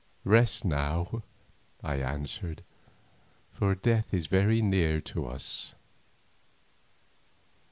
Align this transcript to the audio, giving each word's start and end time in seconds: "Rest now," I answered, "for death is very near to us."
"Rest 0.25 0.65
now," 0.65 1.21
I 1.83 1.97
answered, 1.97 2.63
"for 3.53 3.75
death 3.75 4.15
is 4.15 4.25
very 4.25 4.59
near 4.59 4.99
to 5.01 5.27
us." 5.27 5.75